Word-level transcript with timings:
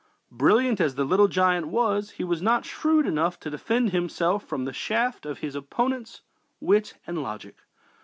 Brilliant 0.31 0.81
as 0.81 0.95
"the 0.95 1.03
Little 1.05 1.27
Giant" 1.27 1.67
was, 1.67 2.09
he 2.17 2.23
was 2.23 2.41
not 2.41 2.65
shrewd 2.65 3.05
enough 3.05 3.39
to 3.41 3.51
defend 3.51 3.91
himself 3.91 4.43
from 4.43 4.65
the 4.65 4.73
shafts 4.73 5.27
of 5.27 5.37
his 5.41 5.53
opponent's 5.53 6.21
wit 6.59 6.95
and 7.05 7.21
logic. 7.21 7.57